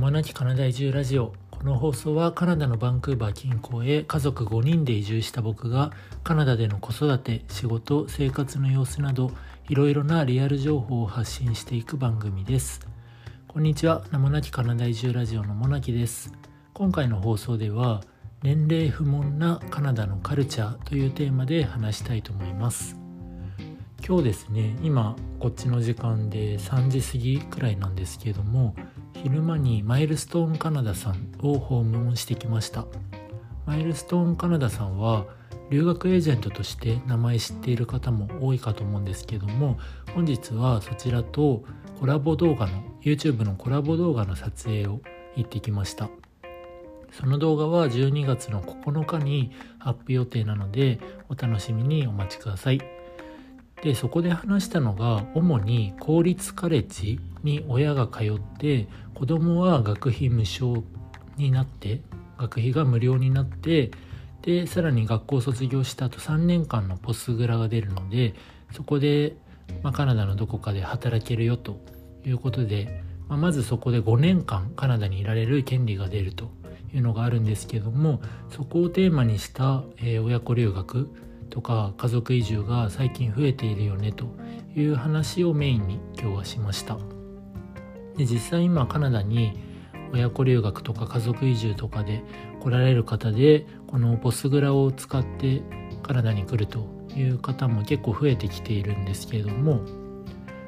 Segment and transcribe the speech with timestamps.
[0.00, 1.34] もなきカナダ移住ラジオ。
[1.50, 5.92] この放送はカナダのバンクーバー近郊へ家族5人で移住した僕が
[6.24, 9.30] カナダでの子育て仕事生活の様子など
[9.68, 12.80] いろいろなリアル情報を発信していく番組です。
[13.46, 14.02] こんにちは。
[14.10, 16.32] 名もなきカナダ移住ラジオのもなきです。
[16.72, 18.00] 今回の放送では
[18.42, 22.96] 年齢不問なカナダのカルチャーというテーマで話したいと思います。
[24.06, 28.74] 今日ですね今こっちの時間で3時過ぎくらいなんですけども
[29.22, 32.86] 昼間にマイルストーンカナダさんを訪問してきました。
[33.66, 35.26] マイルストーンカナダさんは
[35.68, 39.78] 留学エージェントとして名前知っている方も多いかと思うんですけども
[40.14, 41.64] 本日はそちらと
[42.00, 45.02] コラボ動画の YouTube のコラボ動画の撮影を
[45.36, 46.08] 行ってきました。
[47.12, 50.98] その動画は12月の9日にアップ予定なので
[51.28, 52.80] お楽しみにお待ちください。
[53.82, 60.82] でそこで話したのが主に公立カレッジに親が通って子供は学費無償
[61.36, 62.02] になって
[62.38, 63.90] 学費が無料になって
[64.42, 68.34] でさらに学校を卒業した後3年間のポスグラが出るので
[68.72, 69.36] そこで、
[69.82, 71.80] まあ、カナダのどこかで働けるよと
[72.24, 76.50] いうことで、まあ、まずそこで5年間カナダにいられる権利が出ると
[76.94, 81.08] いうのがあるんですけどもそこをテーマにした、えー、親子留学
[81.50, 84.26] とか家族移住が最近増えているよねと
[84.74, 87.19] いう話をメインに今日はしました。
[88.20, 89.58] で実際今カナダに
[90.12, 92.22] 親子留学とか家族移住とかで
[92.60, 95.62] 来られる方でこのポスグラを使って
[96.02, 99.76] カナダに来るという方も結構増えてきているんですけれども、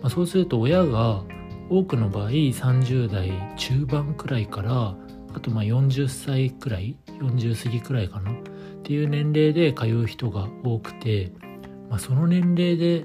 [0.00, 1.22] まあ、そうすると親が
[1.68, 4.96] 多くの場合30代中盤くらいから
[5.34, 8.34] あとまあ40歳くらい40過ぎくらいかなっ
[8.84, 11.30] ていう年齢で通う人が多くて、
[11.90, 13.04] まあ、その年齢で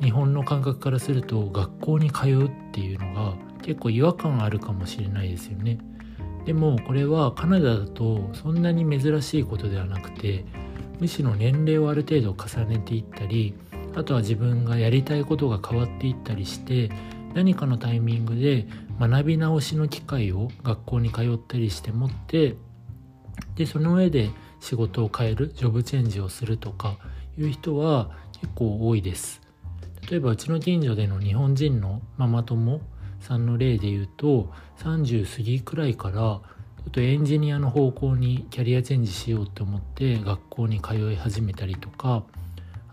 [0.00, 5.78] 日本の感覚からすると学校に通うっていうのが結構違和感あるかもしれないですよね。
[6.44, 10.44] でもこれはカナダだとそんなに珍しいことではなくて
[11.00, 13.54] むしろ年齢をある程度重ねていったり
[13.96, 16.90] あとは自分がやりたいことが変わっていったりして
[17.32, 18.66] 何かのタイミングで
[19.00, 22.56] 学び直しの機会を学校に通ったりして持って
[23.56, 24.30] でその上で
[24.60, 26.98] 仕事を変えるジョブチェンジをするとか
[27.38, 28.10] いう人は
[28.40, 29.40] 結構多いです
[30.10, 32.80] 例えばうちの近所での日本人のママ友
[33.24, 36.42] さんの例で言うと30過ぎくらいからちょ
[36.88, 42.24] っとエンジニアの方向にキャリアチェンジしようと思って学校に通い始めたりとか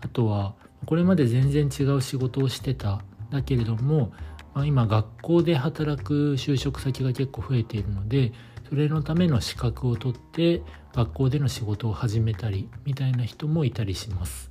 [0.00, 0.54] あとは
[0.86, 4.12] これまで全然違う仕事をしてただけれども、
[4.54, 8.32] まあ、今学校で働く就職先が結構増えているので
[8.68, 10.62] それのための資格を取って
[10.94, 14.50] 学校での仕事を始めたりみたいな人もいたりします。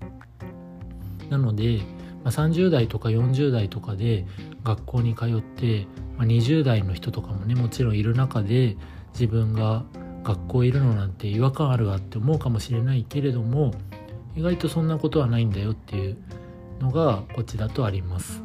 [1.29, 1.81] なので、
[2.23, 4.25] まあ、30代とか40代とかで
[4.63, 5.87] 学校に通って、
[6.17, 8.77] まあ、20代の人とかもねもちろんいる中で
[9.13, 9.85] 自分が
[10.23, 13.73] 学校いるのなんて違和感あるわって思うかもしれないけれども
[14.35, 16.17] 意外とそんなことはないんだよっていう
[16.79, 18.41] のがこちらとあります。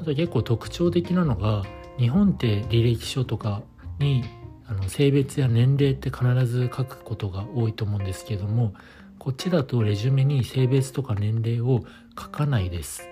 [0.00, 1.64] あと結構特徴的なのが
[1.98, 3.62] 日本って履歴書とか
[3.98, 4.24] に
[4.66, 8.74] あの性別や年齢って必ず書くことが多いと思うんですけども
[9.18, 11.84] こっちだとレジュメに性別とか年齢を
[12.18, 13.08] 書かないです。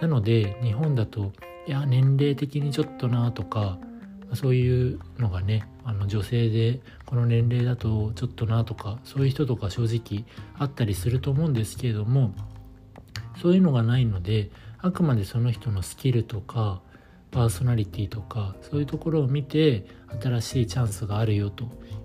[0.00, 1.32] なので日本だと
[1.66, 3.78] いや年齢的にちょっとなとか
[4.34, 10.24] そういうのがねあの女性でこの年齢だとちょっとなとかそういう人とか正直
[10.58, 12.34] あったりすると思うんですけれども
[13.40, 16.82] そういうのがないのであくまでその人のスキルとか
[17.30, 19.86] パーソナリティとかそういうところを見て
[20.22, 21.64] 新しいチャンスがあるよと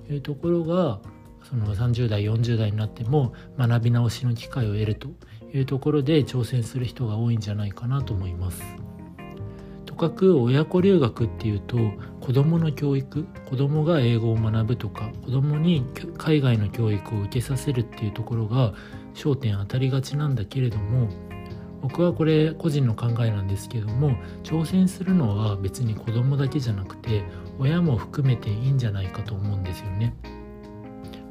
[0.09, 0.99] いうところが
[1.43, 5.09] その30代40代になっても学び直しの機会を得ると
[5.53, 8.61] いうところで挑戦する人が多いんじゃないかなと思います。
[9.85, 11.77] とかく親子留学っていうと
[12.21, 15.85] 子どもの教育子どもが英語を学ぶとか子どもに
[16.17, 18.73] 海外の教育を受けさせるっていうところが
[19.13, 21.09] 焦点当たりがちなんだけれども
[21.81, 27.23] 僕はこれ個人の考えなんですけども挑戦するのは別に子供だけじゃなくて
[27.59, 30.15] 親も含めていいんじゃないかと思うんですよね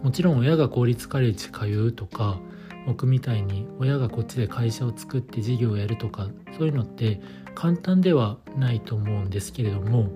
[0.02, 2.40] もちろん親が公立カレッジ通うとか
[2.86, 7.20] 僕みたいに親がこっちで会社を作って事業をやるとかそういうのって
[7.54, 10.08] 簡単ではないと思うんですけれども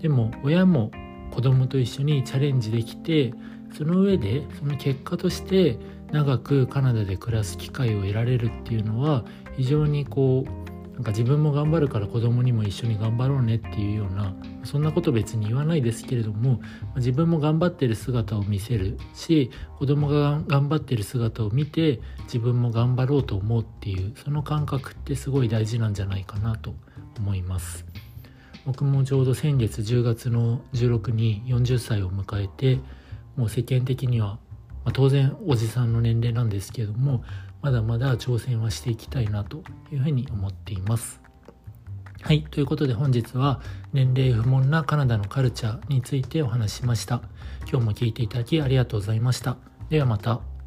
[0.00, 0.90] でも親も
[1.30, 3.34] 子供と一緒にチャレンジできて
[3.76, 5.78] その上でその結果として
[6.10, 9.24] 長くカナダで暮らす機会を得られるっていうのは
[9.56, 10.67] 非常にこう
[10.98, 14.34] なんか自分も頑張るから子供にも一緒に頑張ろうねっていうような
[14.64, 16.60] そんなこと別に言わないですけれども
[16.96, 26.74] 自分も頑張ってる姿を見せるし子供が頑張ってる姿を見て自分も頑張ろうと思うっていうその感覚ってすごい大事なんじゃないかなと
[27.16, 27.86] 思います。
[28.66, 32.80] 僕もちょうど先月10月の16に40歳を迎えて
[33.38, 34.40] もう世間的には、
[34.88, 37.22] まあ、当然おじさんの年齢なんですけども
[37.60, 39.62] まだまだ挑戦はしていきたいなと
[39.92, 41.20] いうふうに思っています。
[42.22, 42.42] はい。
[42.44, 43.60] ということで本日は
[43.92, 47.20] 年齢不問なカナダのカルチャーについてお話ししました。
[47.70, 49.58] 今日も聞いていただきありがとうございました。
[49.90, 50.57] ではまた。